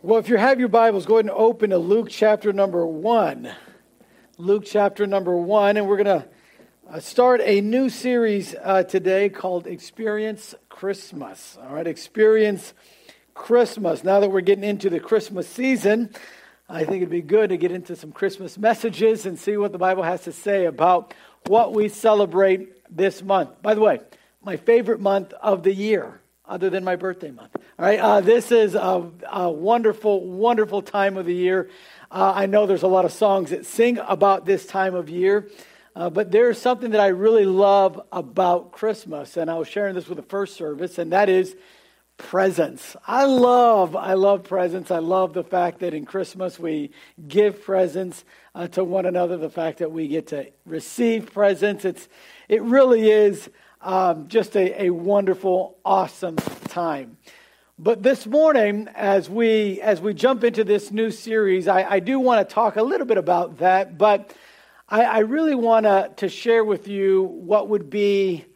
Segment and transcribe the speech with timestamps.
[0.00, 3.50] Well, if you have your Bibles, go ahead and open to Luke chapter number one.
[4.36, 6.28] Luke chapter number one, and we're going to
[6.88, 11.58] uh, start a new series uh, today called Experience Christmas.
[11.60, 12.74] All right, Experience
[13.34, 14.04] Christmas.
[14.04, 16.10] Now that we're getting into the Christmas season,
[16.68, 19.78] I think it'd be good to get into some Christmas messages and see what the
[19.78, 21.12] Bible has to say about
[21.48, 23.60] what we celebrate this month.
[23.62, 23.98] By the way,
[24.44, 27.54] my favorite month of the year other than my birthday month.
[27.78, 31.70] All right, uh, this is a, a, wonderful, wonderful time of the year.
[32.10, 35.48] Uh, I know there's a lot of songs that sing about this time of year,
[35.94, 40.08] uh, but there's something that I really love about Christmas, and I was sharing this
[40.08, 41.54] with the first service, and that is
[42.16, 42.96] presents.
[43.06, 44.90] I love, I love presents.
[44.90, 46.90] I love the fact that in Christmas we
[47.28, 49.36] give presents uh, to one another.
[49.36, 51.84] The fact that we get to receive presents.
[51.84, 52.08] It's,
[52.48, 53.48] it really is
[53.80, 57.16] um, just a, a wonderful, awesome time.
[57.78, 62.18] But this morning, as we as we jump into this new series, I, I do
[62.18, 63.96] want to talk a little bit about that.
[63.96, 64.34] But
[64.88, 68.46] I, I really want to share with you what would be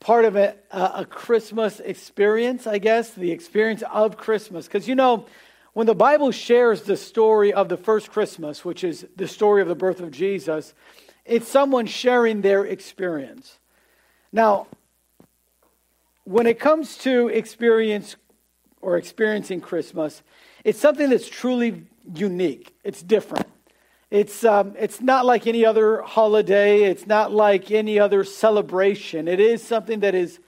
[0.00, 4.66] part of a, a Christmas experience, I guess, the experience of Christmas.
[4.66, 5.24] Because you know,
[5.72, 9.68] when the Bible shares the story of the first Christmas, which is the story of
[9.68, 10.74] the birth of Jesus,
[11.24, 13.58] it's someone sharing their experience.
[14.36, 14.66] Now,
[16.24, 18.16] when it comes to experience
[18.82, 20.22] or experiencing Christmas,
[20.62, 22.76] it's something that's truly unique.
[22.84, 23.46] It's different.
[24.10, 26.82] It's, um, it's not like any other holiday.
[26.82, 29.26] It's not like any other celebration.
[29.26, 30.38] It is something that is,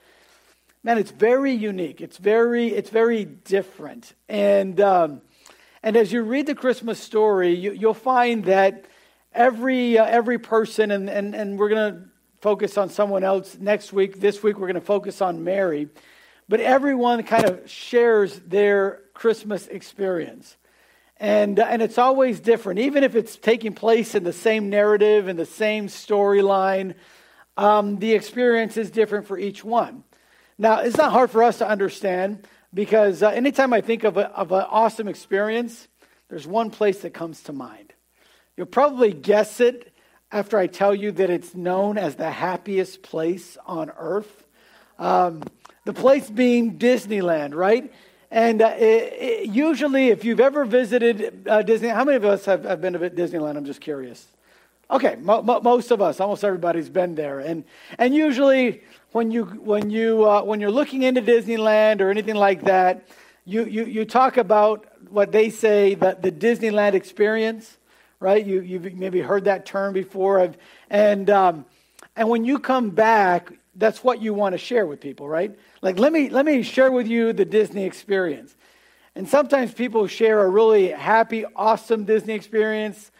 [0.83, 1.99] man, it's very unique.
[1.99, 4.13] It's very, it's very different.
[4.27, 5.21] And, um,
[5.81, 8.85] and as you read the Christmas story, you, will find that
[9.33, 12.08] every, uh, every person, and, and, and we're going to
[12.41, 14.19] focus on someone else next week.
[14.19, 15.89] This week, we're going to focus on Mary.
[16.47, 20.57] But everyone kind of shares their Christmas experience.
[21.17, 25.37] And, and it's always different, even if it's taking place in the same narrative and
[25.37, 26.95] the same storyline.
[27.57, 30.05] Um, the experience is different for each one.
[30.57, 34.29] Now, it's not hard for us to understand because uh, anytime I think of, a,
[34.29, 35.89] of an awesome experience,
[36.29, 37.93] there's one place that comes to mind.
[38.55, 39.88] You'll probably guess it
[40.31, 44.43] after I tell you that it's known as the happiest place on earth.
[44.99, 45.43] Um,
[45.85, 47.91] the place being Disneyland, right?
[48.29, 52.45] And uh, it, it, usually, if you've ever visited uh, Disney, how many of us
[52.45, 53.57] have, have, been to Disneyland?
[53.57, 54.27] I'm just curious.
[54.91, 57.39] Okay, mo- mo- most of us, almost everybody's been there.
[57.39, 57.63] And,
[57.97, 62.65] and usually, when, you, when, you, uh, when you're looking into Disneyland or anything like
[62.65, 63.07] that,
[63.45, 67.78] you, you, you talk about what they say the, the Disneyland experience
[68.19, 68.45] right?
[68.45, 70.53] You, you've maybe heard that term before.
[70.89, 71.65] And, um,
[72.15, 75.57] and when you come back, that's what you want to share with people, right?
[75.81, 78.55] Like, let me, let me share with you the Disney experience.
[79.15, 83.11] And sometimes people share a really happy, awesome Disney experience.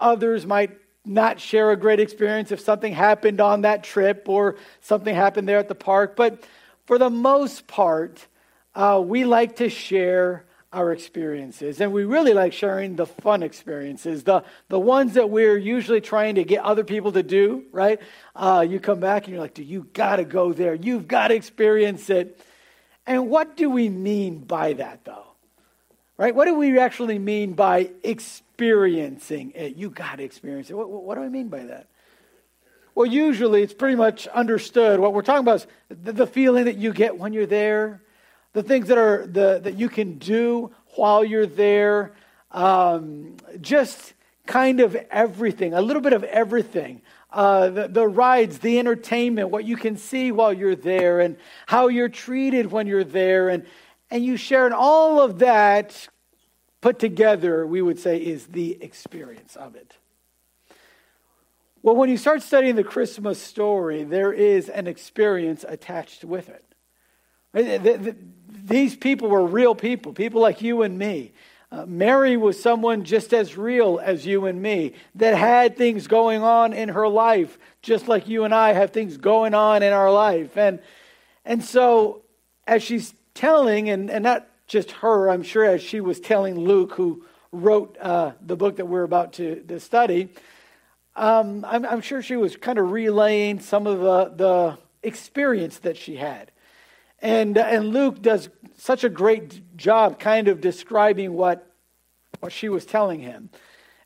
[0.00, 0.70] Others might
[1.04, 5.58] not share a great experience if something happened on that trip or something happened there
[5.58, 6.16] at the park.
[6.16, 6.42] But
[6.86, 8.26] for the most part,
[8.74, 11.80] uh, we like to share our experiences.
[11.80, 16.34] And we really like sharing the fun experiences, the, the ones that we're usually trying
[16.34, 18.00] to get other people to do, right?
[18.34, 20.74] Uh, you come back and you're like, dude, you got to go there.
[20.74, 22.40] You've got to experience it.
[23.06, 25.26] And what do we mean by that, though?
[26.18, 26.34] Right?
[26.34, 29.76] What do we actually mean by experiencing it?
[29.76, 30.74] You got to experience it.
[30.74, 31.88] What, what do I mean by that?
[32.94, 34.98] Well, usually it's pretty much understood.
[34.98, 38.00] What we're talking about is the, the feeling that you get when you're there,
[38.56, 42.14] the things that are the that you can do while you're there,
[42.52, 44.14] um, just
[44.46, 47.02] kind of everything, a little bit of everything.
[47.30, 51.36] Uh, the, the rides, the entertainment, what you can see while you're there, and
[51.66, 53.66] how you're treated when you're there, and
[54.10, 56.08] and you share, and all of that
[56.80, 59.98] put together, we would say, is the experience of it.
[61.82, 66.62] Well, when you start studying the Christmas story, there is an experience attached with it.
[68.66, 71.32] These people were real people, people like you and me.
[71.70, 76.42] Uh, Mary was someone just as real as you and me that had things going
[76.42, 80.10] on in her life, just like you and I have things going on in our
[80.10, 80.56] life.
[80.56, 80.80] And,
[81.44, 82.22] and so,
[82.66, 86.94] as she's telling, and, and not just her, I'm sure as she was telling Luke,
[86.94, 90.28] who wrote uh, the book that we're about to, to study,
[91.14, 95.96] um, I'm, I'm, sure she was kind of relaying some of the, the experience that
[95.96, 96.50] she had.
[97.20, 101.70] And, uh, and Luke does such a great job kind of describing what,
[102.40, 103.50] what she was telling him.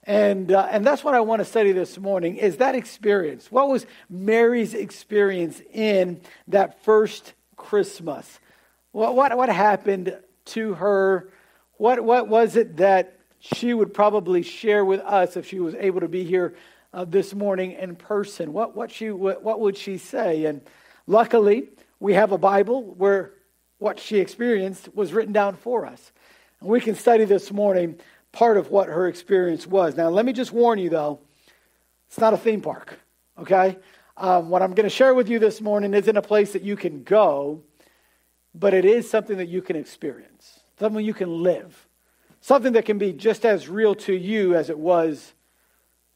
[0.05, 3.51] And, uh, and that's what I want to study this morning is that experience.
[3.51, 8.39] What was Mary's experience in that first Christmas?
[8.93, 10.17] What, what, what happened
[10.47, 11.31] to her
[11.77, 16.01] What, what was it that she would probably share with us if she was able
[16.01, 16.55] to be here
[16.93, 18.53] uh, this morning in person?
[18.53, 20.45] What, what, she, what, what would she say?
[20.45, 20.61] And
[21.06, 21.69] luckily,
[22.00, 23.35] we have a Bible where
[23.79, 26.12] what she experienced was written down for us.
[26.61, 27.99] And we can study this morning
[28.32, 29.97] part of what her experience was.
[29.97, 31.20] Now, let me just warn you, though,
[32.08, 32.99] it's not a theme park,
[33.38, 33.79] okay?
[34.17, 36.76] Um, what I'm going to share with you this morning isn't a place that you
[36.76, 37.62] can go,
[38.55, 41.87] but it is something that you can experience, something you can live,
[42.41, 45.35] something that can be just as real to you as it was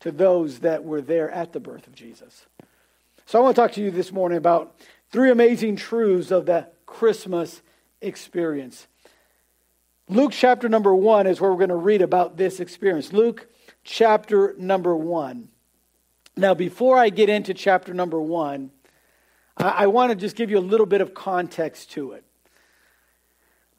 [0.00, 2.46] to those that were there at the birth of Jesus.
[3.26, 4.78] So I want to talk to you this morning about
[5.14, 7.62] three amazing truths of the Christmas
[8.00, 8.88] experience.
[10.08, 13.12] Luke chapter number one is where we're going to read about this experience.
[13.12, 13.46] Luke
[13.84, 15.50] chapter number one.
[16.36, 18.72] Now, before I get into chapter number one,
[19.56, 22.24] I, I want to just give you a little bit of context to it.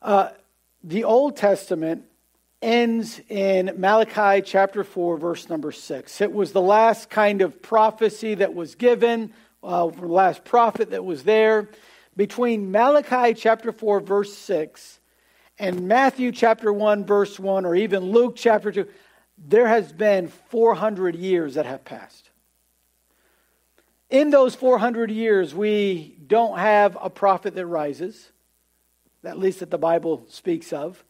[0.02, 0.30] Uh,
[0.86, 2.06] the Old Testament
[2.62, 6.22] ends in Malachi chapter 4, verse number 6.
[6.22, 9.34] It was the last kind of prophecy that was given,
[9.66, 11.70] uh, the last prophet that was there.
[12.16, 15.00] Between Malachi chapter 4, verse 6,
[15.58, 18.88] and Matthew chapter 1, verse 1, or even Luke chapter 2,
[19.38, 22.30] there has been 400 years that have passed.
[24.10, 28.32] In those 400 years, we don't have a prophet that rises,
[29.24, 31.04] at least that the Bible speaks of.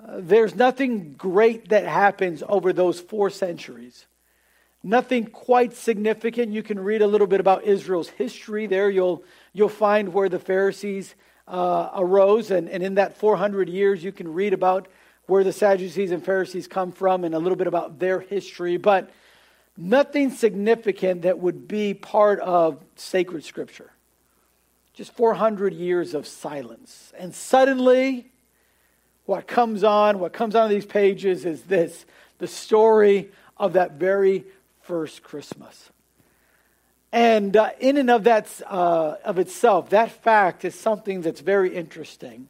[0.00, 4.06] Uh, there's nothing great that happens over those four centuries.
[4.82, 6.52] Nothing quite significant.
[6.52, 8.90] You can read a little bit about Israel's history there.
[8.90, 11.14] You'll, you'll find where the Pharisees
[11.46, 12.50] uh, arose.
[12.50, 14.88] And, and in that 400 years, you can read about
[15.26, 19.10] where the Sadducees and Pharisees come from and a little bit about their history, but
[19.76, 23.92] nothing significant that would be part of sacred scripture.
[24.94, 27.12] Just 400 years of silence.
[27.16, 28.30] And suddenly,
[29.24, 32.04] what comes on, what comes on these pages is this
[32.38, 34.44] the story of that very
[34.82, 35.90] first Christmas.
[37.12, 41.74] And uh, in and of that uh, of itself, that fact is something that's very
[41.74, 42.48] interesting.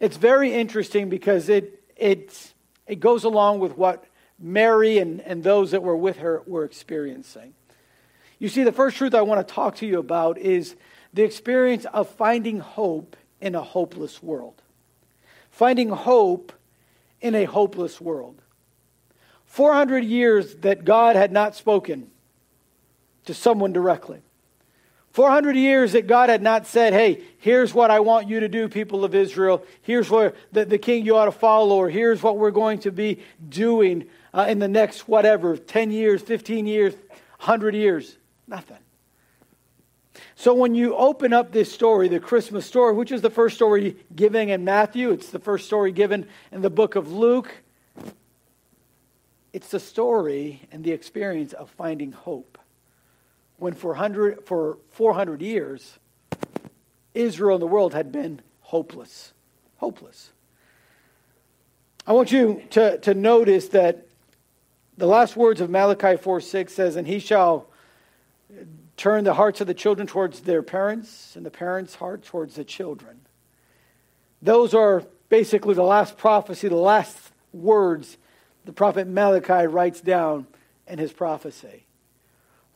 [0.00, 2.52] It's very interesting because it it
[2.86, 4.04] it goes along with what
[4.40, 7.54] Mary and, and those that were with her were experiencing.
[8.40, 10.74] You see, the first truth I want to talk to you about is
[11.14, 14.60] the experience of finding hope in a hopeless world.
[15.50, 16.52] Finding hope
[17.20, 18.41] in a hopeless world.
[19.52, 22.10] 400 years that God had not spoken
[23.26, 24.22] to someone directly.
[25.10, 28.66] 400 years that God had not said, hey, here's what I want you to do,
[28.66, 29.62] people of Israel.
[29.82, 32.90] Here's where the, the king you ought to follow, or here's what we're going to
[32.90, 36.94] be doing uh, in the next whatever 10 years, 15 years,
[37.40, 38.16] 100 years.
[38.46, 38.78] Nothing.
[40.34, 43.96] So when you open up this story, the Christmas story, which is the first story
[44.16, 47.52] given in Matthew, it's the first story given in the book of Luke,
[49.52, 52.58] it's the story and the experience of finding hope
[53.58, 55.98] when for, 100, for 400 years,
[57.14, 59.32] Israel and the world had been hopeless.
[59.76, 60.32] Hopeless.
[62.06, 64.08] I want you to, to notice that
[64.96, 67.68] the last words of Malachi 4 6 says, And he shall
[68.96, 72.64] turn the hearts of the children towards their parents, and the parents' heart towards the
[72.64, 73.20] children.
[74.40, 77.16] Those are basically the last prophecy, the last
[77.52, 78.16] words
[78.64, 80.46] the prophet Malachi writes down
[80.86, 81.86] in his prophecy.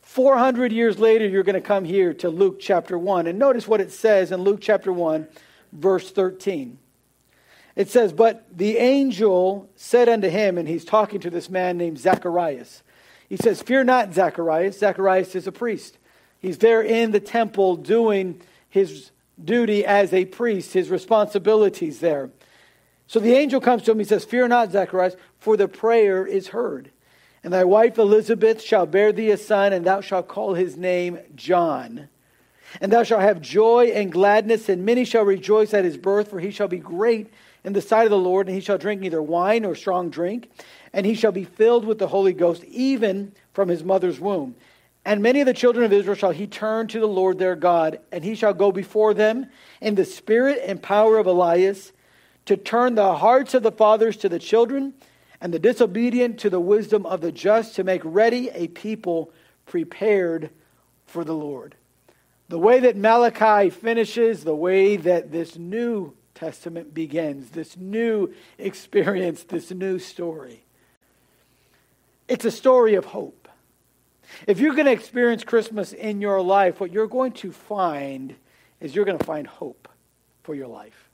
[0.01, 3.27] 400 years later, you're going to come here to Luke chapter 1.
[3.27, 5.27] And notice what it says in Luke chapter 1,
[5.73, 6.77] verse 13.
[7.75, 11.99] It says, But the angel said unto him, and he's talking to this man named
[11.99, 12.83] Zacharias.
[13.27, 14.79] He says, Fear not, Zacharias.
[14.79, 15.97] Zacharias is a priest.
[16.39, 19.11] He's there in the temple doing his
[19.43, 22.31] duty as a priest, his responsibilities there.
[23.07, 23.99] So the angel comes to him.
[23.99, 26.91] He says, Fear not, Zacharias, for the prayer is heard.
[27.43, 31.19] And thy wife Elizabeth shall bear thee a son, and thou shalt call his name
[31.35, 32.09] John.
[32.81, 36.39] And thou shalt have joy and gladness, and many shall rejoice at his birth, for
[36.39, 37.31] he shall be great
[37.63, 40.49] in the sight of the Lord, and he shall drink neither wine nor strong drink,
[40.91, 44.55] and he shall be filled with the Holy Ghost, even from his mother's womb.
[45.05, 47.99] And many of the children of Israel shall he turn to the Lord their God,
[48.11, 49.47] and he shall go before them
[49.79, 51.93] in the spirit and power of Elias,
[52.47, 54.93] to turn the hearts of the fathers to the children
[55.39, 59.31] and the disobedient to the wisdom of the just to make ready a people
[59.65, 60.49] prepared
[61.05, 61.75] for the Lord.
[62.49, 69.43] The way that Malachi finishes, the way that this New Testament begins, this new experience,
[69.43, 70.63] this new story.
[72.27, 73.47] It's a story of hope.
[74.47, 78.35] If you're going to experience Christmas in your life, what you're going to find
[78.79, 79.87] is you're going to find hope
[80.43, 81.06] for your life.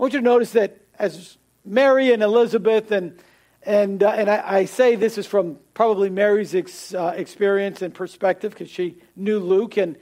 [0.00, 3.22] I want you to notice that as Mary and Elizabeth, and,
[3.62, 7.92] and, uh, and I, I, say this is from probably Mary's ex, uh, experience and
[7.92, 9.76] perspective because she knew Luke.
[9.76, 9.98] And,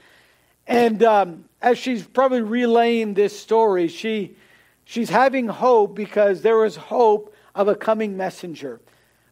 [0.68, 4.36] and um, as she's probably relaying this story, she,
[4.84, 8.80] she's having hope because there is hope of a coming messenger.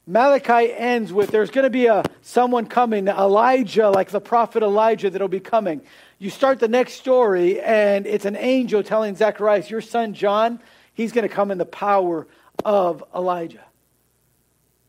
[0.06, 5.10] Malachi ends with there's going to be a someone coming, Elijah, like the prophet Elijah,
[5.10, 5.80] that'll be coming.
[6.18, 10.60] You start the next story, and it's an angel telling Zacharias, Your son John,
[10.94, 12.26] he's going to come in the power
[12.64, 13.64] of Elijah.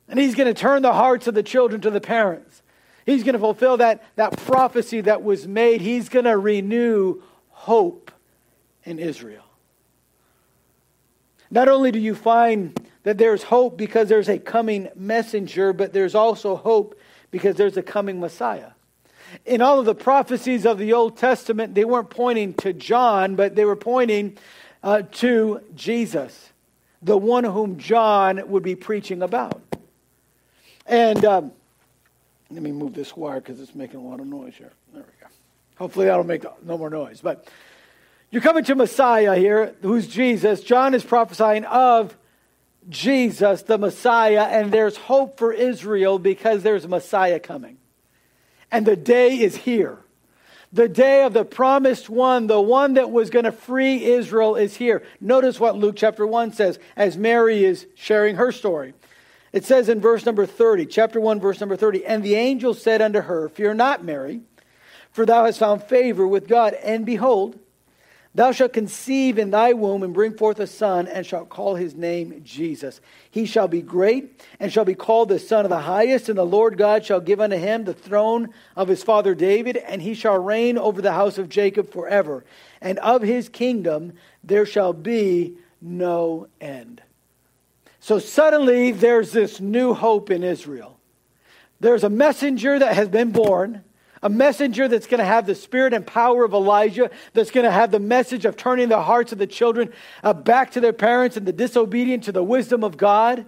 [0.08, 2.62] And he's going to turn the hearts of the children to the parents.
[3.06, 5.82] He's going to fulfill that, that prophecy that was made.
[5.82, 8.12] He's going to renew hope
[8.84, 9.44] in Israel.
[11.50, 16.14] Not only do you find that there's hope because there's a coming messenger, but there's
[16.14, 17.00] also hope
[17.32, 18.72] because there's a coming Messiah.
[19.46, 23.56] In all of the prophecies of the Old Testament, they weren't pointing to John, but
[23.56, 24.38] they were pointing
[24.84, 26.50] uh, to Jesus,
[27.02, 29.62] the one whom John would be preaching about.
[30.86, 31.54] And um,
[32.52, 34.74] let me move this wire because it's making a lot of noise here.
[34.94, 35.28] There we go.
[35.78, 37.22] Hopefully, that'll make no more noise.
[37.22, 37.48] But
[38.32, 40.62] you're coming to Messiah here, who's Jesus.
[40.62, 42.18] John is prophesying of
[42.90, 47.78] Jesus, the Messiah, and there's hope for Israel because there's a Messiah coming.
[48.72, 50.00] And the day is here.
[50.74, 54.76] The day of the promised one, the one that was going to free Israel, is
[54.76, 55.04] here.
[55.22, 58.94] Notice what Luke chapter 1 says as Mary is sharing her story.
[59.54, 63.02] It says in verse number 30, chapter 1, verse number 30, And the angel said
[63.02, 64.42] unto her, Fear not, Mary,
[65.10, 66.74] for thou hast found favor with God.
[66.74, 67.58] And behold,
[68.38, 71.96] Thou shalt conceive in thy womb and bring forth a son, and shalt call his
[71.96, 73.02] name Jesus.
[73.32, 76.46] He shall be great, and shall be called the Son of the Highest, and the
[76.46, 80.38] Lord God shall give unto him the throne of his father David, and he shall
[80.38, 82.46] reign over the house of Jacob forever.
[82.80, 84.14] And of his kingdom
[84.44, 87.02] there shall be no end.
[88.00, 91.00] So suddenly there's this new hope in Israel.
[91.80, 93.84] There's a messenger that has been born
[94.22, 97.72] a messenger that's going to have the spirit and power of Elijah, that's going to
[97.72, 99.92] have the message of turning the hearts of the children
[100.24, 103.46] uh, back to their parents and the disobedient to the wisdom of God.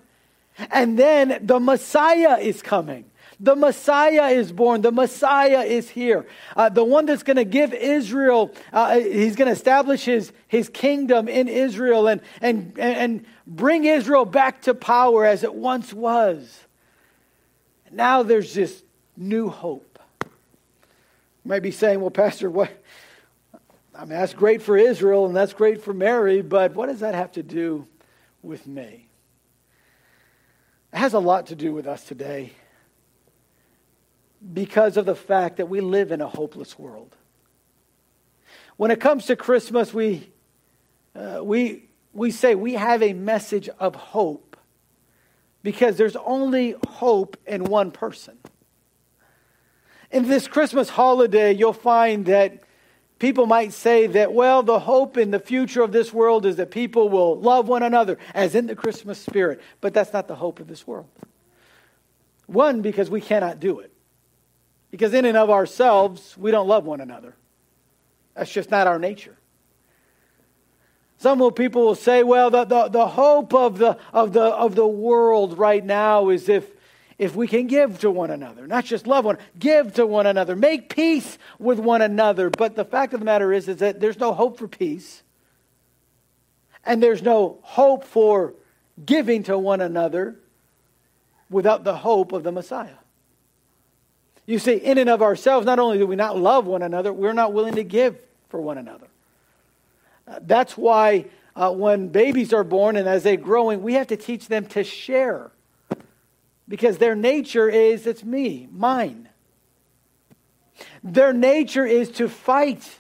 [0.72, 3.06] And then the Messiah is coming.
[3.40, 4.82] The Messiah is born.
[4.82, 6.28] The Messiah is here.
[6.58, 10.68] Uh, the one that's going to give Israel, uh, he's going to establish his, his
[10.68, 16.66] kingdom in Israel and, and, and bring Israel back to power as it once was.
[17.92, 18.84] Now there's this
[19.16, 19.89] new hope.
[21.46, 22.70] Might be saying, well, Pastor, what?
[23.96, 27.16] I mean, that's great for Israel and that's great for Mary, but what does that
[27.16, 27.88] have to do
[28.42, 29.08] with me?
[30.94, 32.54] It has a lot to do with us today
[34.54, 37.16] because of the fact that we live in a hopeless world.
[38.78, 40.30] When it comes to Christmas, we,
[41.16, 44.56] uh, we, we say we have a message of hope
[45.62, 48.38] because there's only hope in one person.
[50.12, 52.64] In this Christmas holiday, you'll find that
[53.20, 56.72] people might say that, well, the hope in the future of this world is that
[56.72, 59.62] people will love one another, as in the Christmas spirit.
[59.82, 61.08] But that's not the hope of this world.
[62.48, 63.92] One, because we cannot do it.
[64.90, 67.36] Because in and of ourselves, we don't love one another.
[68.34, 69.38] That's just not our nature.
[71.20, 74.88] Some people will say, well, the, the, the hope of the, of, the, of the
[74.88, 76.72] world right now is if
[77.20, 80.56] if we can give to one another, not just love one, give to one another,
[80.56, 82.50] make peace with one another.
[82.50, 85.22] But the fact of the matter is, is that there's no hope for peace,
[86.86, 88.54] and there's no hope for
[89.06, 90.38] giving to one another
[91.50, 92.96] without the hope of the Messiah.
[94.46, 97.34] You see, in and of ourselves, not only do we not love one another, we're
[97.34, 99.08] not willing to give for one another.
[100.26, 104.18] Uh, that's why uh, when babies are born and as they're growing, we have to
[104.18, 105.52] teach them to share
[106.70, 109.28] because their nature is it's me, mine.
[111.04, 113.00] Their nature is to fight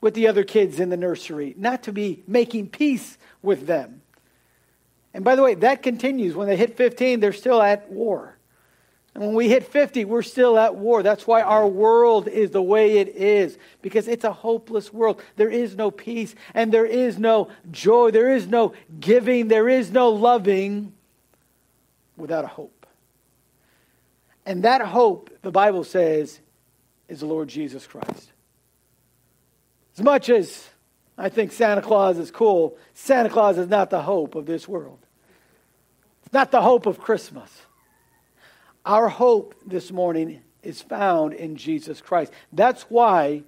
[0.00, 4.02] with the other kids in the nursery, not to be making peace with them.
[5.12, 6.36] And by the way, that continues.
[6.36, 8.36] When they hit 15, they're still at war.
[9.14, 11.02] And when we hit 50, we're still at war.
[11.02, 15.20] That's why our world is the way it is, because it's a hopeless world.
[15.34, 19.90] There is no peace, and there is no joy, there is no giving, there is
[19.90, 20.92] no loving
[22.16, 22.79] without a hope.
[24.46, 26.40] And that hope, the Bible says,
[27.08, 28.32] is the Lord Jesus Christ.
[29.96, 30.68] As much as
[31.18, 34.98] I think Santa Claus is cool, Santa Claus is not the hope of this world.
[36.24, 37.50] It's not the hope of Christmas.
[38.86, 42.32] Our hope this morning is found in Jesus Christ.
[42.52, 43.44] That's why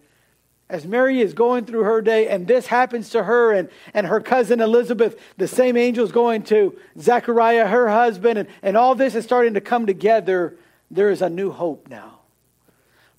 [0.72, 4.20] as Mary is going through her day, and this happens to her and, and her
[4.20, 9.14] cousin Elizabeth, the same angel is going to Zechariah, her husband, and, and all this
[9.14, 10.56] is starting to come together,
[10.92, 12.20] there is a new hope now.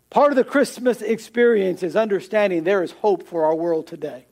[0.09, 4.25] Part of the Christmas experience is understanding there is hope for our world today.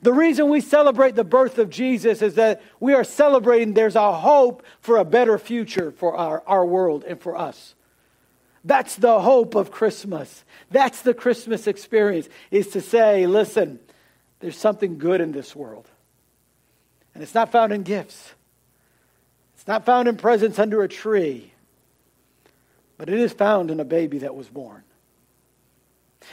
[0.00, 4.12] The reason we celebrate the birth of Jesus is that we are celebrating there's a
[4.12, 7.74] hope for a better future for our, our world and for us.
[8.64, 10.42] That's the hope of Christmas.
[10.70, 13.78] That's the Christmas experience, is to say, listen,
[14.40, 15.86] there's something good in this world.
[17.12, 18.32] And it's not found in gifts.
[19.54, 21.53] It's not found in presents under a tree.
[22.96, 24.82] But it is found in a baby that was born.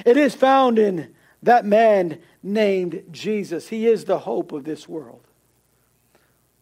[0.06, 1.14] It is found in
[1.44, 3.68] that man named Jesus.
[3.68, 5.26] He is the hope of this world.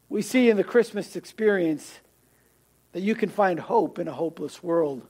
[0.07, 1.99] We see in the Christmas experience
[2.93, 5.05] that you can find hope in a hopeless world.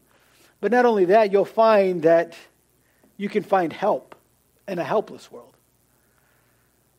[0.59, 2.35] But not only that, you'll find that
[3.15, 4.15] you can find help
[4.67, 5.53] in a helpless world.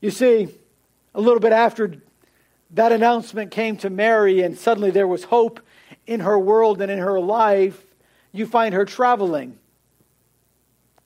[0.01, 0.49] You see,
[1.15, 1.97] a little bit after
[2.71, 5.61] that announcement came to Mary, and suddenly there was hope
[6.11, 7.81] in her world and in her life,
[8.33, 9.57] you find her traveling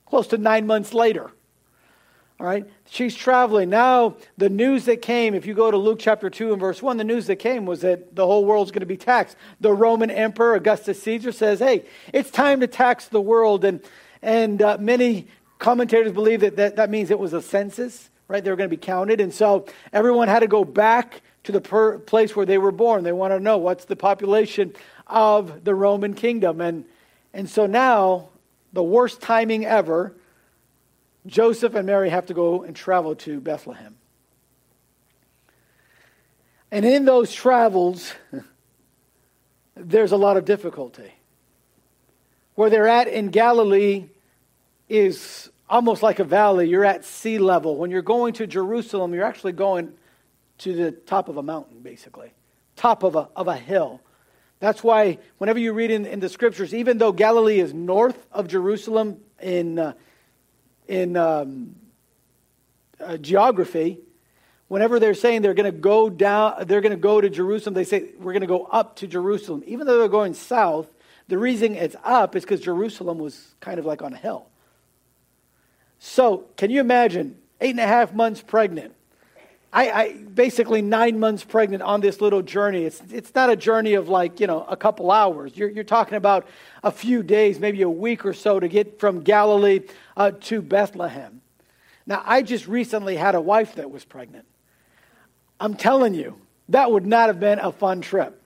[0.06, 1.30] close to nine months later.
[2.40, 3.68] All right, she's traveling.
[3.68, 6.96] Now, the news that came, if you go to Luke chapter 2 and verse 1,
[6.96, 9.37] the news that came was that the whole world's going to be taxed.
[9.61, 13.64] The Roman Emperor, Augustus Caesar, says, hey, it's time to tax the world.
[13.64, 13.82] And,
[14.23, 18.42] and uh, many commentators believe that, that that means it was a census, right?
[18.42, 19.20] They were going to be counted.
[19.20, 23.04] And so everyone had to go back to the per- place where they were born.
[23.04, 24.75] They want to know what's the population
[25.06, 26.61] of the Roman kingdom.
[26.61, 26.84] And,
[27.32, 28.28] and so now,
[28.73, 30.14] the worst timing ever
[31.26, 33.96] Joseph and Mary have to go and travel to Bethlehem.
[36.70, 38.12] And in those travels,
[39.75, 41.14] there's a lot of difficulty.
[42.56, 44.06] Where they're at in Galilee
[44.88, 46.68] is almost like a valley.
[46.68, 47.76] You're at sea level.
[47.76, 49.92] When you're going to Jerusalem, you're actually going
[50.58, 52.32] to the top of a mountain, basically,
[52.76, 54.00] top of a, of a hill.
[54.64, 58.49] That's why, whenever you read in, in the scriptures, even though Galilee is north of
[58.49, 59.93] Jerusalem in, uh,
[60.89, 61.76] in um,
[62.99, 63.99] uh, geography,
[64.69, 67.84] whenever they're saying they're going to go down, they're going to go to Jerusalem, they
[67.84, 69.62] say we're going to go up to Jerusalem.
[69.67, 70.89] Even though they're going south,
[71.28, 74.47] the reason it's up is because Jerusalem was kind of like on a hill.
[75.99, 78.95] So, can you imagine eight and a half months pregnant?
[79.75, 82.84] I, I, basically nine months pregnant on this little journey.
[82.84, 85.56] It's, it's not a journey of like, you know, a couple hours.
[85.56, 86.47] You're, you're talking about
[86.84, 89.80] a few days, maybe a week or so to get from Galilee
[90.17, 91.41] uh, to Bethlehem.
[92.06, 94.47] Now, I just recently had a wife that was pregnant.
[95.58, 98.41] I'm telling you, that would not have been a fun trip.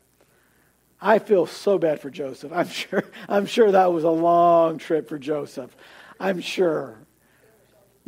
[0.99, 2.53] I feel so bad for Joseph.
[2.55, 5.77] I'm sure, I'm sure that was a long trip for Joseph.
[6.19, 6.97] I'm sure.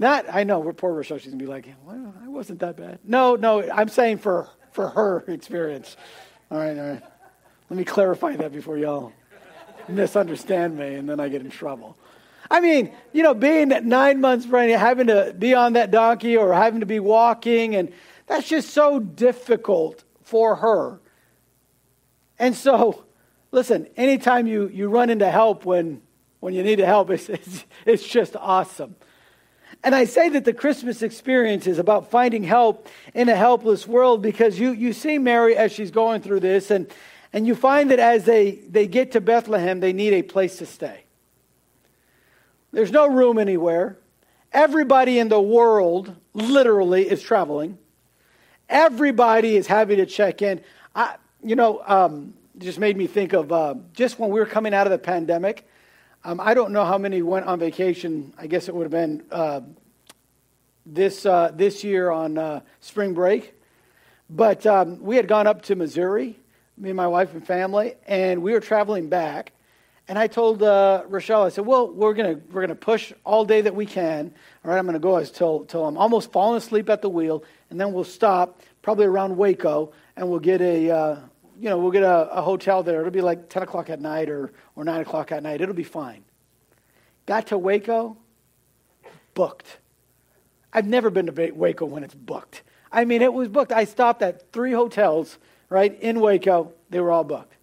[0.01, 3.01] Not, I know, poor Rochelle, she's going to be like, well, I wasn't that bad.
[3.05, 5.95] No, no, I'm saying for, for her experience.
[6.51, 7.03] All right, all right.
[7.69, 9.13] Let me clarify that before y'all
[9.89, 11.99] misunderstand me and then I get in trouble.
[12.51, 16.55] I mean, you know, being nine months pregnant, having to be on that donkey or
[16.55, 17.93] having to be walking, and
[18.27, 20.99] that's just so difficult for her.
[22.39, 23.05] And so,
[23.53, 26.01] listen, anytime you, you run into help when,
[26.41, 28.97] when you need to help, it's, it's, it's just awesome.
[29.83, 34.23] And I say that the Christmas experience is about finding help in a helpless world
[34.23, 36.87] because you, you see Mary as she's going through this, and,
[37.33, 40.67] and you find that as they, they get to Bethlehem, they need a place to
[40.67, 41.05] stay.
[42.73, 43.99] There's no room anywhere.
[44.53, 47.79] Everybody in the world literally is traveling.
[48.69, 50.61] Everybody is having to check in.
[50.95, 54.75] I, you know, um, just made me think of uh, just when we were coming
[54.75, 55.67] out of the pandemic.
[56.23, 58.35] Um, I don't know how many went on vacation.
[58.37, 59.63] I guess it would have been uh,
[60.85, 63.55] this uh, this year on uh, spring break.
[64.29, 66.39] But um, we had gone up to Missouri,
[66.77, 69.53] me and my wife and family, and we were traveling back.
[70.09, 73.63] And I told uh, Rochelle, I said, "Well, we're gonna we're gonna push all day
[73.63, 74.31] that we can.
[74.63, 77.81] All right, I'm gonna go until till I'm almost falling asleep at the wheel, and
[77.81, 81.17] then we'll stop probably around Waco, and we'll get a uh,
[81.61, 83.01] you know, we'll get a, a hotel there.
[83.01, 85.61] It'll be like 10 o'clock at night or, or 9 o'clock at night.
[85.61, 86.25] It'll be fine.
[87.27, 88.17] Got to Waco,
[89.35, 89.79] booked.
[90.73, 92.63] I've never been to Waco when it's booked.
[92.91, 93.73] I mean, it was booked.
[93.73, 96.73] I stopped at three hotels, right, in Waco.
[96.89, 97.55] They were all booked.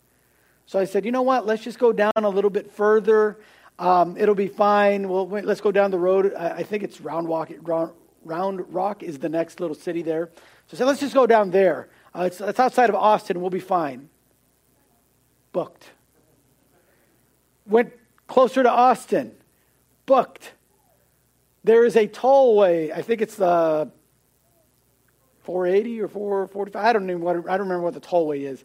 [0.67, 1.45] So I said, you know what?
[1.45, 3.39] Let's just go down a little bit further.
[3.79, 5.09] Um, it'll be fine.
[5.09, 6.33] Well, wait, let's go down the road.
[6.37, 7.91] I, I think it's Round Rock, Round,
[8.23, 10.29] Round Rock is the next little city there.
[10.67, 11.89] So I said, let's just go down there.
[12.17, 13.39] Uh, it's, it's outside of Austin.
[13.39, 14.09] We'll be fine.
[15.51, 15.91] Booked.
[17.67, 17.93] Went
[18.25, 19.35] closer to Austin.
[20.05, 20.53] Booked.
[21.63, 22.91] there is a tollway.
[22.91, 23.91] I think it's the
[25.43, 26.83] 480 or 445.
[26.83, 28.63] I don't even what, I don't remember what the tollway is.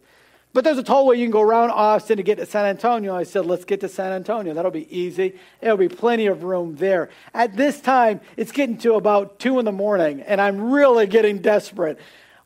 [0.53, 3.15] But there's a tollway you can go around Austin to get to San Antonio.
[3.15, 4.53] I said, let's get to San Antonio.
[4.53, 5.35] That'll be easy.
[5.61, 7.09] There'll be plenty of room there.
[7.33, 11.39] At this time, it's getting to about 2 in the morning, and I'm really getting
[11.39, 11.99] desperate.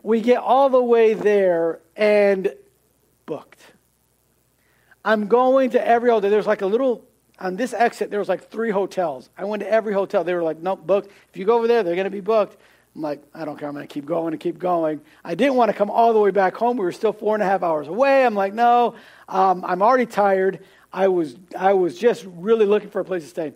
[0.07, 2.53] We get all the way there and
[3.25, 3.59] booked.
[5.03, 6.29] I'm going to every hotel.
[6.29, 7.03] There's like a little,
[7.41, 9.29] on this exit, there was like three hotels.
[9.37, 10.23] I went to every hotel.
[10.23, 11.11] They were like, nope, booked.
[11.29, 12.55] If you go over there, they're going to be booked.
[12.95, 13.67] I'm like, I don't care.
[13.67, 15.01] I'm going to keep going and keep going.
[15.25, 16.77] I didn't want to come all the way back home.
[16.77, 18.25] We were still four and a half hours away.
[18.25, 18.95] I'm like, no,
[19.27, 20.63] um, I'm already tired.
[20.93, 23.51] I was, I was just really looking for a place to stay.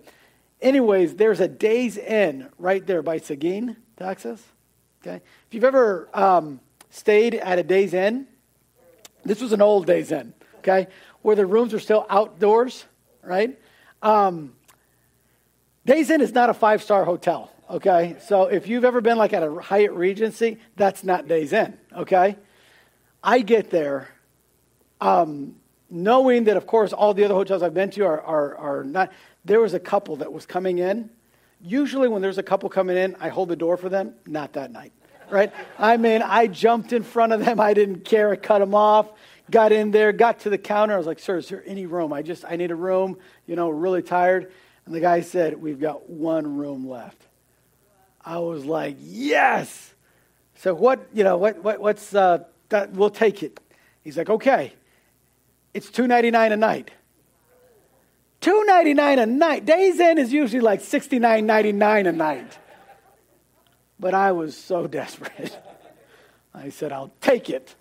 [0.61, 4.43] Anyways, there's a Days Inn right there by Seguin, Texas.
[5.01, 5.15] Okay,
[5.47, 6.59] if you've ever um,
[6.91, 8.27] stayed at a Days Inn,
[9.25, 10.33] this was an old Days Inn.
[10.59, 10.87] Okay,
[11.23, 12.85] where the rooms are still outdoors,
[13.23, 13.59] right?
[14.03, 14.53] Um,
[15.87, 17.51] Days Inn is not a five star hotel.
[17.67, 21.79] Okay, so if you've ever been like at a Hyatt Regency, that's not Days Inn.
[21.97, 22.35] Okay,
[23.23, 24.09] I get there,
[24.99, 25.55] um,
[25.89, 29.11] knowing that of course all the other hotels I've been to are, are are not.
[29.45, 31.09] There was a couple that was coming in.
[31.63, 34.15] Usually, when there's a couple coming in, I hold the door for them.
[34.25, 34.93] Not that night,
[35.29, 35.51] right?
[35.77, 37.59] I mean, I jumped in front of them.
[37.59, 38.31] I didn't care.
[38.31, 39.09] I cut them off.
[39.49, 40.11] Got in there.
[40.11, 40.95] Got to the counter.
[40.95, 42.13] I was like, "Sir, is there any room?
[42.13, 43.17] I just I need a room.
[43.45, 44.51] You know, really tired."
[44.85, 47.21] And the guy said, "We've got one room left."
[48.23, 49.93] I was like, yes.
[50.55, 53.59] So what, you know, what, what what's, uh, that, we'll take it.
[54.03, 54.73] He's like, okay.
[55.73, 56.91] It's two ninety nine a night.
[58.41, 59.65] Two ninety nine a night.
[59.65, 62.57] Days Inn is usually like sixty nine ninety nine a night.
[63.99, 65.57] But I was so desperate.
[66.53, 67.75] I said, I'll take it.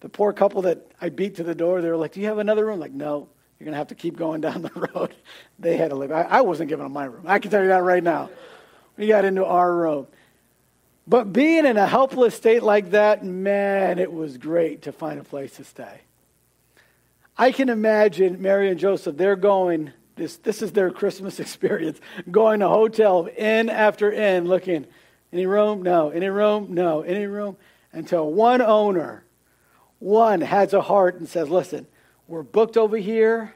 [0.00, 2.38] The poor couple that I beat to the door, they were like, Do you have
[2.38, 2.78] another room?
[2.78, 5.14] like, no, you're going to have to keep going down the road.
[5.58, 6.12] They had to live.
[6.12, 7.24] I, I wasn't giving them my room.
[7.26, 8.30] I can tell you that right now
[8.96, 10.06] we got into our room.
[11.06, 15.24] But being in a helpless state like that, man, it was great to find a
[15.24, 16.02] place to stay.
[17.36, 22.60] I can imagine Mary and Joseph, they're going, this, this is their Christmas experience, going
[22.60, 24.86] to hotel inn after inn, looking,
[25.32, 25.82] any room?
[25.82, 26.10] No.
[26.10, 26.74] Any room?
[26.74, 27.00] No.
[27.00, 27.56] Any room?
[27.92, 29.24] Until one owner,
[29.98, 31.86] one has a heart and says, listen,
[32.28, 33.54] we're booked over here,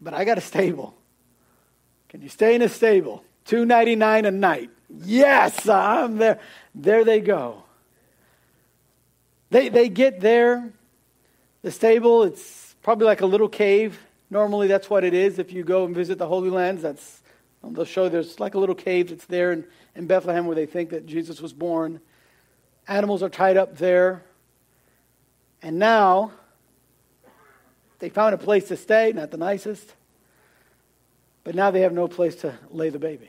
[0.00, 0.94] but I got a stable.
[2.08, 3.24] Can you stay in a stable?
[3.44, 4.70] Two ninety nine a night.
[4.88, 6.38] Yes, I'm there.
[6.74, 7.64] There they go.
[9.50, 10.72] They they get there.
[11.62, 13.98] The stable, it's probably like a little cave.
[14.32, 15.38] Normally that's what it is.
[15.38, 17.20] If you go and visit the Holy Lands, that's
[17.62, 20.64] um, they'll show there's like a little cave that's there in, in Bethlehem where they
[20.64, 22.00] think that Jesus was born.
[22.88, 24.24] Animals are tied up there.
[25.60, 26.32] And now
[27.98, 29.92] they found a place to stay, not the nicest.
[31.44, 33.28] But now they have no place to lay the baby.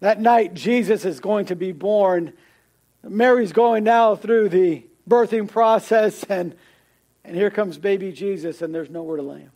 [0.00, 2.34] That night, Jesus is going to be born.
[3.02, 6.54] Mary's going now through the birthing process, and,
[7.24, 9.52] and here comes baby Jesus, and there's nowhere to lay him.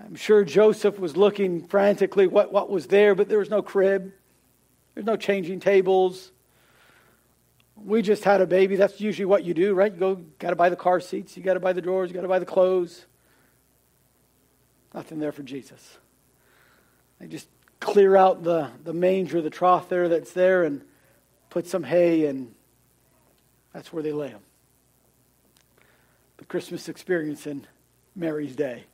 [0.00, 4.12] I'm sure Joseph was looking frantically what, what was there, but there was no crib.
[4.94, 6.32] There's no changing tables.
[7.76, 8.76] We just had a baby.
[8.76, 9.92] That's usually what you do, right?
[9.92, 12.14] You go, got to buy the car seats, you got to buy the drawers, you
[12.14, 13.06] got to buy the clothes.
[14.94, 15.98] Nothing there for Jesus.
[17.20, 17.48] They just
[17.80, 20.82] clear out the, the manger, the trough there that's there, and
[21.50, 22.54] put some hay, and
[23.72, 24.40] that's where they lay him.
[26.38, 27.66] The Christmas experience in
[28.16, 28.84] Mary's day.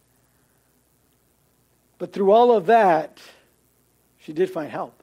[2.05, 3.19] But through all of that,
[4.19, 5.03] she did find help.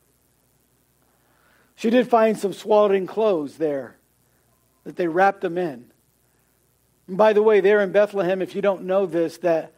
[1.74, 3.96] She did find some swaddling clothes there
[4.84, 5.86] that they wrapped them in.
[7.08, 9.74] And by the way, there in Bethlehem, if you don't know this, that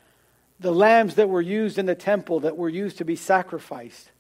[0.60, 4.12] the lambs that were used in the temple that were used to be sacrificed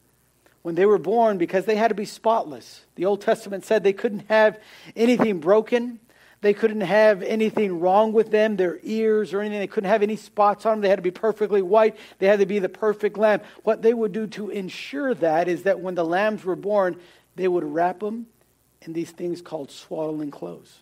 [0.62, 2.86] when they were born because they had to be spotless.
[2.96, 4.62] The Old Testament said they couldn't have
[4.96, 6.00] anything broken.
[6.44, 9.60] They couldn't have anything wrong with them, their ears or anything.
[9.60, 10.82] They couldn't have any spots on them.
[10.82, 11.96] They had to be perfectly white.
[12.20, 13.40] They had to be the perfect lamb.
[13.64, 16.98] What they would do to ensure that is that when the lambs were born,
[17.38, 18.28] they would wrap them
[18.82, 20.82] in these things called swaddling clothes.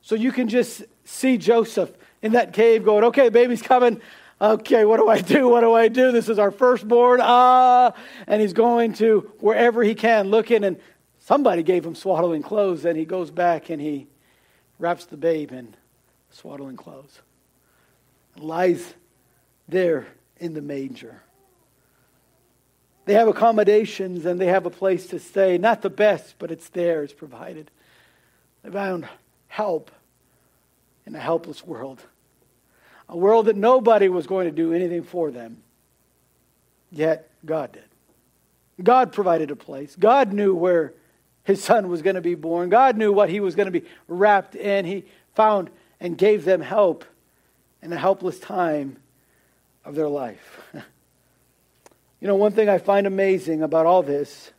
[0.00, 4.00] So you can just see Joseph in that cave going, okay, baby's coming.
[4.40, 5.48] Okay, what do I do?
[5.48, 6.12] What do I do?
[6.12, 7.20] This is our firstborn.
[7.22, 7.92] Ah,
[8.26, 10.78] and he's going to wherever he can looking, and
[11.28, 14.06] somebody gave him swaddling clothes, and he goes back and he
[14.78, 15.74] wraps the babe in
[16.30, 17.20] swaddling clothes.
[18.38, 18.94] Lies
[19.68, 20.06] there
[20.38, 21.22] in the manger.
[23.04, 25.58] They have accommodations and they have a place to stay.
[25.58, 27.70] Not the best, but it's there, it's provided.
[28.62, 29.06] They found
[29.48, 29.90] help
[31.04, 32.00] in a helpless world,
[33.06, 35.62] a world that nobody was going to do anything for them.
[36.90, 37.84] Yet God did.
[38.82, 39.94] God provided a place.
[39.94, 40.94] God knew where
[41.48, 42.68] his son was going to be born.
[42.68, 44.84] God knew what he was going to be wrapped in.
[44.84, 47.06] He found and gave them help
[47.80, 48.98] in a helpless time
[49.82, 50.60] of their life.
[52.20, 54.50] You know, one thing I find amazing about all this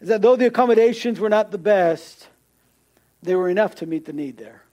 [0.00, 2.28] is that though the accommodations were not the best,
[3.22, 4.64] they were enough to meet the need there.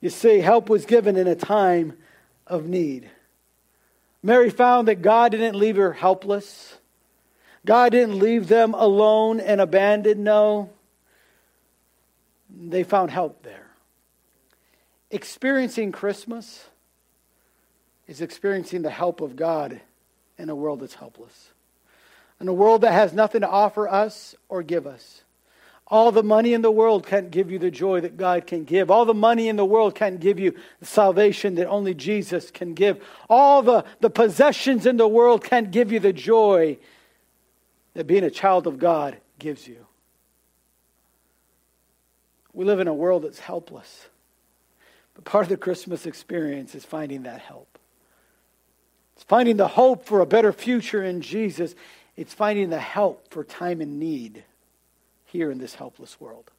[0.00, 1.94] You see, help was given in a time
[2.46, 3.10] of need.
[4.22, 6.78] Mary found that God didn't leave her helpless.
[7.64, 10.24] God didn't leave them alone and abandoned.
[10.24, 10.70] No.
[12.50, 13.68] They found help there.
[15.10, 16.66] Experiencing Christmas
[18.06, 19.80] is experiencing the help of God
[20.38, 21.50] in a world that's helpless,
[22.40, 25.22] in a world that has nothing to offer us or give us.
[25.86, 28.90] All the money in the world can't give you the joy that God can give.
[28.90, 32.72] All the money in the world can't give you the salvation that only Jesus can
[32.72, 33.04] give.
[33.28, 36.78] All the, the possessions in the world can't give you the joy
[37.94, 39.86] that being a child of God gives you.
[42.52, 44.06] We live in a world that's helpless.
[45.14, 47.78] But part of the Christmas experience is finding that help.
[49.14, 51.74] It's finding the hope for a better future in Jesus.
[52.16, 54.44] It's finding the help for time and need
[55.26, 56.50] here in this helpless world.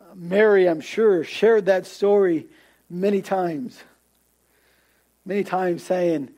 [0.00, 2.46] Uh, Mary, I'm sure, shared that story
[2.88, 3.82] many times.
[5.24, 6.30] Many times saying,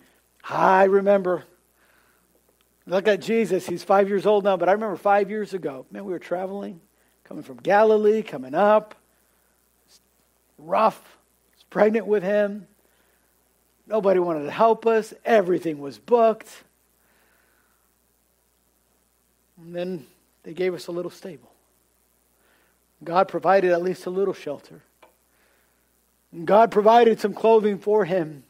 [0.45, 1.45] I remember.
[2.91, 3.69] Look at Jesus.
[3.69, 5.87] He's five years old now, but I remember five years ago.
[5.93, 6.81] Man, we were traveling,
[7.23, 8.97] coming from Galilee, coming up.
[10.59, 11.01] Rough.
[11.01, 12.67] I was pregnant with him.
[13.87, 15.15] Nobody wanted to help us.
[15.25, 16.49] Everything was booked.
[19.57, 20.05] And then
[20.43, 21.53] they gave us a little stable.
[23.05, 24.83] God provided at least a little shelter.
[26.33, 28.43] And God provided some clothing for him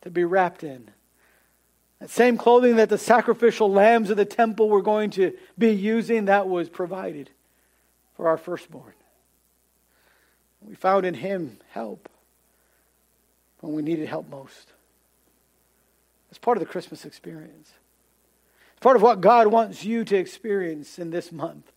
[0.00, 0.88] to be wrapped in.
[2.02, 6.24] That same clothing that the sacrificial lambs of the temple were going to be using,
[6.24, 7.30] that was provided
[8.16, 8.94] for our firstborn.
[10.62, 12.08] We found in him help
[13.60, 14.72] when we needed help most.
[16.30, 17.70] It's part of the Christmas experience.
[18.72, 21.70] It's part of what God wants you to experience in this month.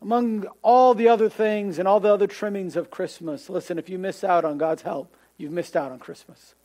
[0.00, 4.00] Among all the other things and all the other trimmings of Christmas, listen, if you
[4.00, 6.56] miss out on God's help, you've missed out on Christmas.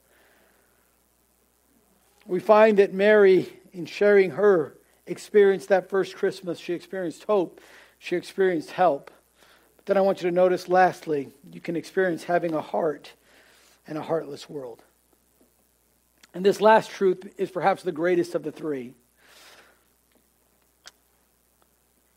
[2.28, 7.62] We find that Mary, in sharing her experience that first Christmas, she experienced hope,
[8.00, 9.10] she experienced help.
[9.78, 13.14] But then I want you to notice, lastly, you can experience having a heart
[13.88, 14.84] in a heartless world.
[16.34, 18.94] And this last truth is perhaps the greatest of the three.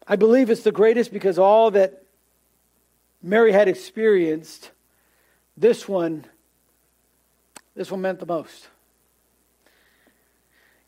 [0.08, 2.02] I believe it's the greatest because all that
[3.22, 4.72] Mary had experienced,
[5.56, 6.24] this one,
[7.76, 8.66] this one meant the most.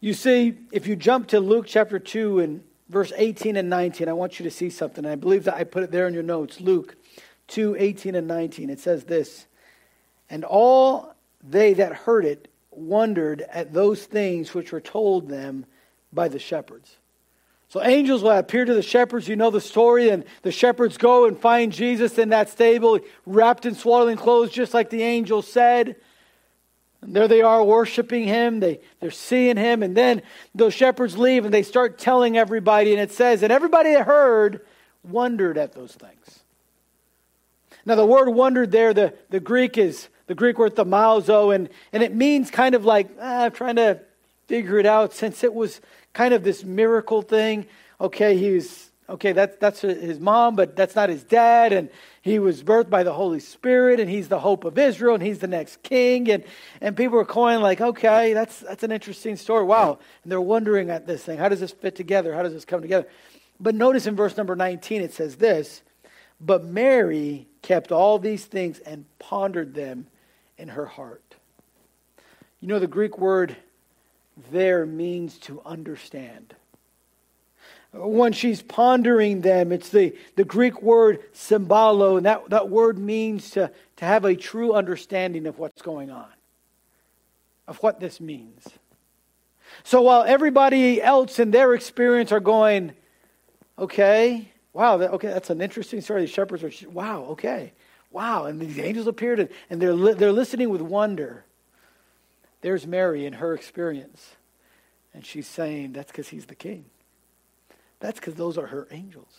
[0.02, 4.12] You see, if you jump to Luke chapter 2 and verse 18 and 19, I
[4.12, 5.06] want you to see something.
[5.06, 6.60] I believe that I put it there in your notes.
[6.60, 6.96] Luke
[7.46, 8.68] 2 18 and 19.
[8.68, 9.46] It says this
[10.28, 15.66] And all they that heard it wondered at those things which were told them
[16.12, 16.96] by the shepherds.
[17.68, 19.28] So angels will appear to the shepherds.
[19.28, 20.08] You know the story.
[20.08, 24.74] And the shepherds go and find Jesus in that stable, wrapped in swaddling clothes, just
[24.74, 25.94] like the angel said.
[27.02, 28.60] And there they are worshiping him.
[28.60, 29.82] They, they're seeing him.
[29.82, 30.22] And then
[30.54, 32.92] those shepherds leave and they start telling everybody.
[32.92, 34.64] And it says, and everybody that heard
[35.02, 36.40] wondered at those things.
[37.84, 42.02] Now, the word wondered there, the, the Greek is the Greek word thaumazo, and, and
[42.02, 44.00] it means kind of like, ah, I'm trying to
[44.46, 45.80] figure it out since it was
[46.12, 47.66] kind of this miracle thing.
[48.00, 51.90] Okay, he's okay, that's that's his mom, but that's not his dad, and
[52.22, 55.40] he was birthed by the Holy Spirit, and he's the hope of Israel, and he's
[55.40, 56.44] the next king, and
[56.80, 59.64] and people are going like, okay, that's that's an interesting story.
[59.64, 61.36] Wow, and they're wondering at this thing.
[61.36, 62.32] How does this fit together?
[62.32, 63.08] How does this come together?
[63.58, 65.82] But notice in verse number 19 it says this,
[66.40, 70.06] but Mary kept all these things and pondered them
[70.58, 71.34] in her heart.
[72.60, 73.56] You know, the Greek word
[74.52, 76.54] there means to understand.
[77.92, 83.50] When she's pondering them, it's the, the Greek word symbolo, and that, that word means
[83.50, 86.28] to, to have a true understanding of what's going on,
[87.68, 88.66] of what this means.
[89.84, 92.92] So while everybody else in their experience are going,
[93.78, 96.22] okay, wow, that, okay, that's an interesting story.
[96.22, 97.72] The shepherds are, wow, okay.
[98.10, 98.44] Wow.
[98.44, 101.44] And these angels appeared and, and they're, li- they're listening with wonder.
[102.60, 104.36] There's Mary in her experience.
[105.14, 106.84] And she's saying, that's because he's the king.
[108.02, 109.30] That's because those are her angels.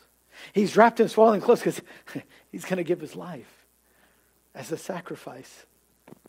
[0.54, 1.82] He's wrapped in swaddling clothes because
[2.52, 3.66] he's going to give his life
[4.56, 5.66] as a sacrifice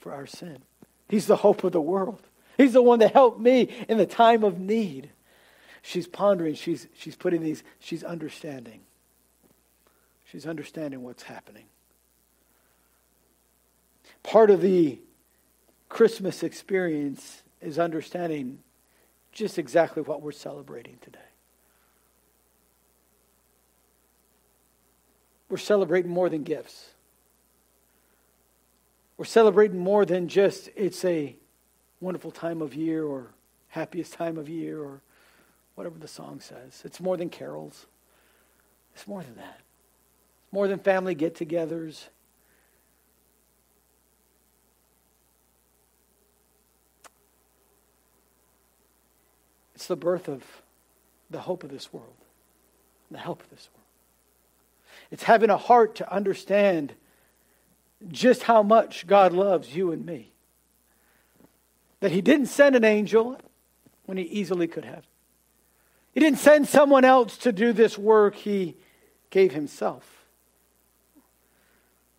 [0.00, 0.58] for our sin.
[1.08, 2.20] He's the hope of the world.
[2.58, 5.10] He's the one that helped me in the time of need.
[5.80, 8.80] She's pondering, she's, she's putting these, she's understanding.
[10.24, 11.66] She's understanding what's happening.
[14.24, 14.98] Part of the
[15.88, 18.58] Christmas experience is understanding
[19.30, 21.20] just exactly what we're celebrating today.
[25.48, 26.90] We're celebrating more than gifts.
[29.16, 31.36] We're celebrating more than just it's a
[32.00, 33.28] wonderful time of year or
[33.68, 35.00] happiest time of year or
[35.74, 36.82] whatever the song says.
[36.84, 37.86] It's more than carols.
[38.94, 39.60] It's more than that.
[40.44, 42.04] It's more than family get togethers.
[49.74, 50.42] It's the birth of
[51.30, 52.14] the hope of this world,
[53.10, 53.83] the help of this world.
[55.10, 56.94] It's having a heart to understand
[58.08, 60.32] just how much God loves you and me.
[62.00, 63.38] That He didn't send an angel
[64.06, 65.04] when He easily could have.
[66.12, 68.76] He didn't send someone else to do this work, He
[69.30, 70.26] gave Himself.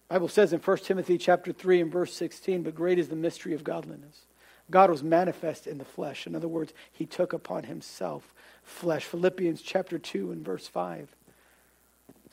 [0.08, 3.16] The Bible says in 1 Timothy chapter 3 and verse 16, but great is the
[3.16, 4.26] mystery of godliness.
[4.70, 6.26] God was manifest in the flesh.
[6.26, 8.34] In other words, he took upon himself
[8.64, 9.06] flesh.
[9.06, 11.16] Philippians chapter 2 and verse 5.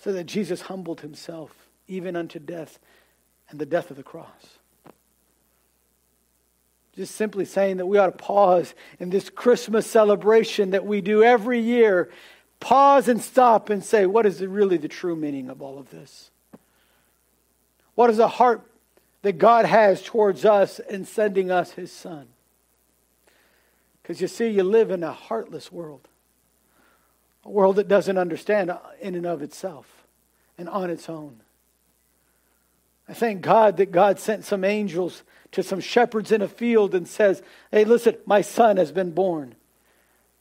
[0.02, 2.78] So that Jesus humbled himself even unto death
[3.48, 4.58] and the death of the cross.
[6.96, 11.22] Just simply saying that we ought to pause in this Christmas celebration that we do
[11.22, 12.10] every year.
[12.60, 16.30] Pause and stop and say, what is really the true meaning of all of this?
[17.94, 18.66] What is the heart
[19.22, 22.26] that God has towards us in sending us his son.
[24.02, 26.08] Because you see, you live in a heartless world,
[27.44, 29.87] a world that doesn't understand in and of itself
[30.59, 31.40] and on its own.
[33.09, 37.07] I thank God that God sent some angels to some shepherds in a field and
[37.07, 39.55] says, Hey, listen, my son has been born.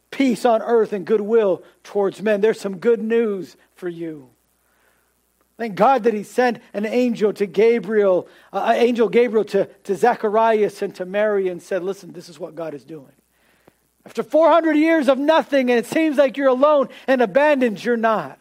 [0.09, 2.41] Peace on earth and goodwill towards men.
[2.41, 4.29] There's some good news for you.
[5.57, 10.81] Thank God that he sent an angel to Gabriel, uh, angel Gabriel to, to Zacharias
[10.81, 13.11] and to Mary and said, Listen, this is what God is doing.
[14.05, 18.39] After 400 years of nothing, and it seems like you're alone and abandoned, you're not.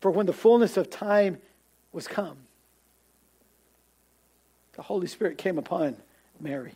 [0.00, 1.38] For when the fullness of time
[1.92, 2.36] was come,
[4.74, 5.96] the Holy Spirit came upon
[6.40, 6.74] Mary.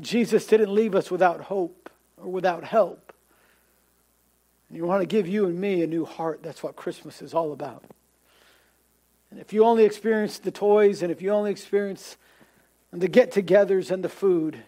[0.00, 3.12] Jesus didn't leave us without hope or without help.
[4.68, 6.42] And you want to give you and me a new heart.
[6.42, 7.84] That's what Christmas is all about.
[9.30, 12.16] And if you only experience the toys and if you only experience
[12.92, 14.62] the get togethers and the food,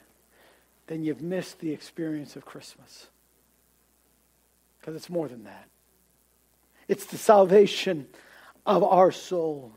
[0.87, 3.09] then you've missed the experience of Christmas.
[4.81, 5.69] Because it's more than that.
[6.89, 8.07] It's the salvation
[8.65, 9.73] of our soul.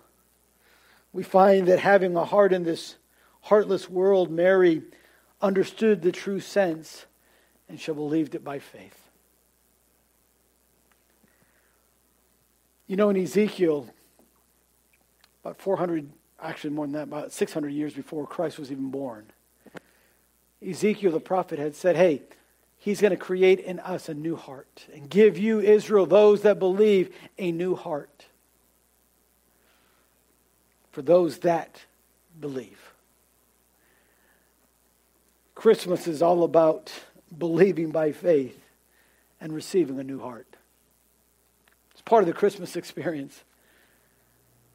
[1.13, 2.95] We find that having a heart in this
[3.41, 4.83] heartless world, Mary
[5.41, 7.05] understood the true sense
[7.67, 8.97] and she believed it by faith.
[12.87, 13.87] You know, in Ezekiel,
[15.43, 16.09] about 400,
[16.41, 19.25] actually more than that, about 600 years before Christ was even born,
[20.65, 22.21] Ezekiel the prophet had said, Hey,
[22.77, 26.59] he's going to create in us a new heart and give you, Israel, those that
[26.59, 28.25] believe, a new heart.
[30.91, 31.85] For those that
[32.39, 32.93] believe.
[35.55, 36.91] Christmas is all about
[37.37, 38.59] believing by faith
[39.39, 40.47] and receiving a new heart.
[41.91, 43.43] It's part of the Christmas experience.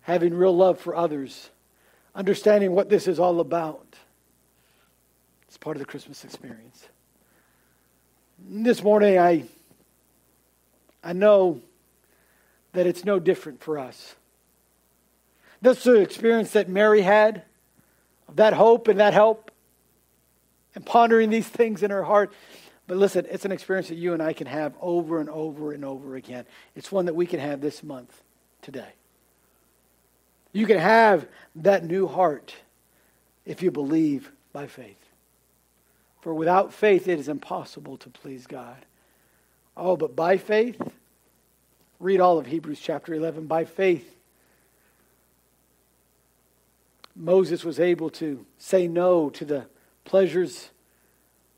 [0.02, 1.50] Having real love for others,
[2.16, 3.84] understanding what this is all about.
[5.46, 6.88] It's part of the Christmas experience.
[8.48, 9.44] This morning, I,
[11.04, 11.60] I know
[12.72, 14.16] that it's no different for us.
[15.62, 17.42] That's the experience that Mary had,
[18.28, 19.50] of that hope and that help,
[20.74, 22.32] and pondering these things in her heart.
[22.86, 25.84] But listen, it's an experience that you and I can have over and over and
[25.84, 26.44] over again.
[26.74, 28.22] It's one that we can have this month,
[28.62, 28.92] today.
[30.56, 32.54] You can have that new heart
[33.44, 34.96] if you believe by faith.
[36.22, 38.86] For without faith, it is impossible to please God.
[39.76, 40.80] Oh, but by faith,
[42.00, 43.46] read all of Hebrews chapter 11.
[43.46, 44.16] By faith,
[47.14, 49.66] Moses was able to say no to the
[50.06, 50.70] pleasures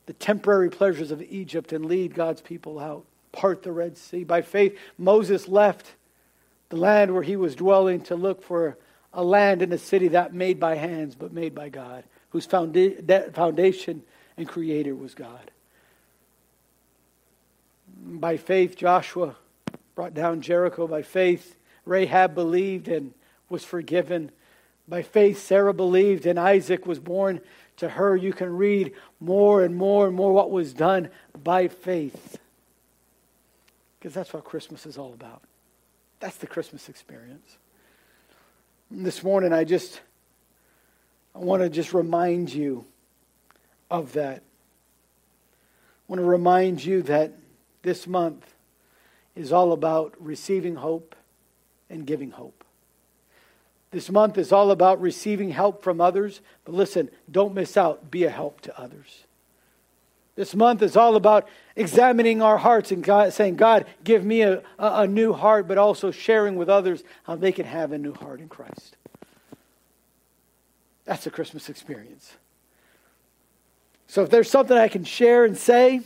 [0.07, 4.25] the temporary pleasures of Egypt and lead God's people out, part the Red Sea.
[4.25, 5.95] By faith, Moses left
[6.71, 8.77] the land where he was dwelling to look for
[9.13, 14.03] a land and a city that made by hands but made by God, whose foundation
[14.37, 15.51] and creator was God.
[18.01, 19.37] By faith, Joshua
[19.95, 20.87] brought down Jericho.
[20.87, 23.13] By faith, Rahab believed and
[23.49, 24.31] was forgiven.
[24.87, 27.41] By faith, Sarah believed, and Isaac was born
[27.79, 28.15] to her.
[28.15, 31.09] You can read more and more and more what was done
[31.43, 32.39] by faith.
[33.99, 35.43] Because that's what Christmas is all about.
[36.21, 37.59] That's the Christmas experience.
[38.91, 40.01] This morning, I just
[41.35, 42.87] I want to just remind you
[43.91, 44.39] of that.
[44.39, 44.43] I
[46.09, 47.35] want to remind you that
[47.83, 48.55] this month
[49.37, 51.15] is all about receiving hope
[51.91, 52.65] and giving hope.
[53.91, 58.11] This month is all about receiving help from others, but listen, don't miss out.
[58.11, 59.25] Be a help to others.
[60.39, 64.59] This month is all about examining our hearts and God, saying, God, give me a,
[64.79, 68.15] a, a new heart, but also sharing with others how they can have a new
[68.15, 68.97] heart in Christ.
[71.07, 72.37] That's a Christmas experience.
[74.07, 76.03] So if there's something I can share and say,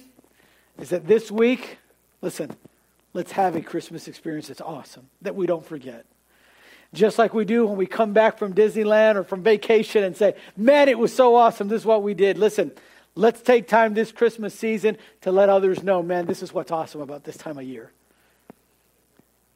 [0.78, 1.76] is that this week,
[2.22, 2.56] listen,
[3.12, 6.06] let's have a Christmas experience that's awesome, that we don't forget.
[6.94, 10.36] Just like we do when we come back from Disneyland or from vacation and say,
[10.56, 11.68] man, it was so awesome.
[11.68, 12.38] This is what we did.
[12.38, 12.72] Listen,
[13.14, 17.00] let's take time this Christmas season to let others know, man, this is what's awesome
[17.00, 17.92] about this time of year.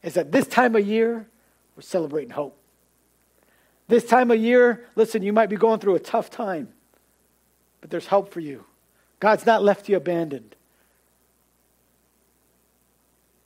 [0.02, 1.26] Is that this time of year,
[1.74, 2.56] we're celebrating hope.
[3.88, 6.68] This time of year, listen, you might be going through a tough time,
[7.80, 8.64] but there's help for you.
[9.20, 10.54] God's not left you abandoned.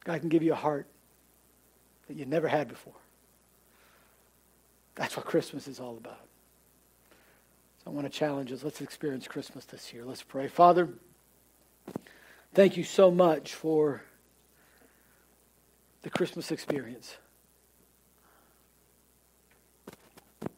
[0.04, 0.86] God can give you a heart
[2.08, 2.94] that you never had before.
[4.94, 6.29] That's what Christmas is all about.
[7.84, 8.62] So I want to challenge us.
[8.62, 10.04] Let's experience Christmas this year.
[10.04, 10.48] Let's pray.
[10.48, 10.88] Father,
[12.52, 14.02] thank you so much for
[16.02, 17.16] the Christmas experience.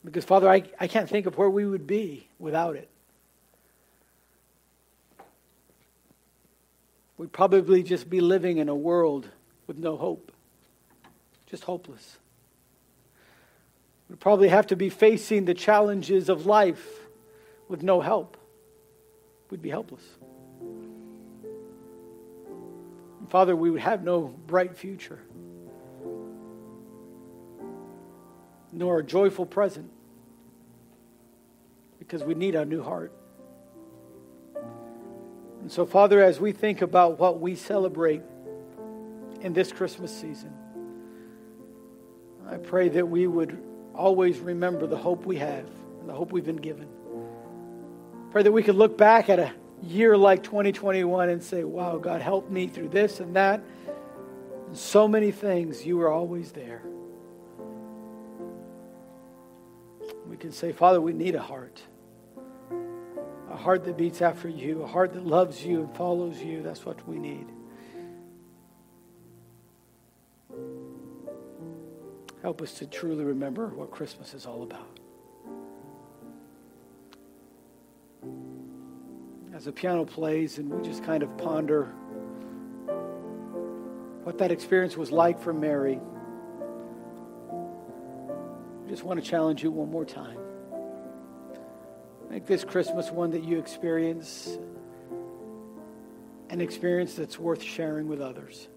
[0.05, 2.89] Because, Father, I, I can't think of where we would be without it.
[7.18, 9.29] We'd probably just be living in a world
[9.68, 10.33] with no hope,
[11.47, 12.18] just hopeless.
[14.09, 17.01] We'd probably have to be facing the challenges of life
[17.69, 18.37] with no help.
[19.51, 20.03] We'd be helpless.
[23.21, 25.21] And Father, we would have no bright future,
[28.73, 29.91] nor a joyful present,
[31.99, 33.13] because we need a new heart.
[35.61, 38.23] And so, Father, as we think about what we celebrate
[39.41, 40.53] in this Christmas season,
[42.51, 43.63] I pray that we would
[43.95, 45.67] always remember the hope we have
[46.01, 46.89] and the hope we've been given.
[48.33, 49.53] Pray that we could look back at a
[49.83, 53.62] year like 2021 and say, wow, God helped me through this and that.
[54.68, 56.80] And so many things, you were always there.
[60.26, 61.83] We can say, Father, we need a heart.
[63.51, 66.62] A heart that beats after you, a heart that loves you and follows you.
[66.62, 67.47] That's what we need.
[72.41, 74.91] Help us to truly remember what Christmas is all about.
[79.55, 81.84] As the piano plays and we just kind of ponder
[84.24, 86.00] what that experience was like for Mary,
[88.84, 90.38] I just want to challenge you one more time.
[92.30, 94.59] Make this Christmas one that you experience
[96.48, 98.68] an experience that's worth sharing with others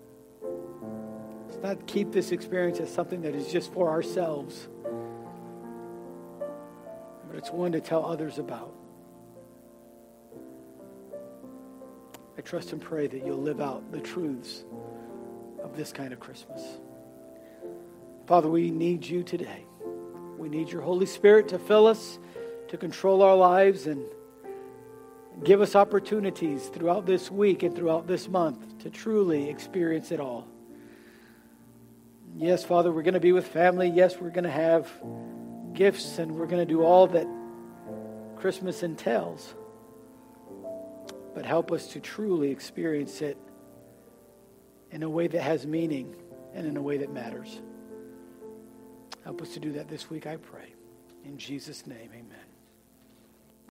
[1.56, 4.68] Let's not keep this experience as something that is just for ourselves,
[7.28, 8.74] but it's one to tell others about.
[12.46, 14.64] Trust and pray that you'll live out the truths
[15.64, 16.62] of this kind of Christmas.
[18.28, 19.66] Father, we need you today.
[20.38, 22.20] We need your Holy Spirit to fill us,
[22.68, 24.06] to control our lives, and
[25.44, 30.48] give us opportunities throughout this week and throughout this month to truly experience it all.
[32.38, 33.90] Yes, Father, we're going to be with family.
[33.90, 34.92] Yes, we're going to have
[35.74, 37.28] gifts and we're going to do all that
[38.38, 39.56] Christmas entails.
[41.36, 43.38] But help us to truly experience it
[44.90, 46.16] in a way that has meaning
[46.54, 47.62] and in a way that matters.
[49.26, 50.74] Help us to do that this week, I pray.
[51.26, 52.45] In Jesus' name, amen.